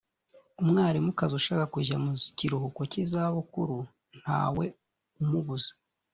[0.61, 3.77] umwarimukazi ushaka kujya mu kiruhuko cy’izabukuru
[4.21, 4.65] ntawe
[5.21, 5.71] umubuza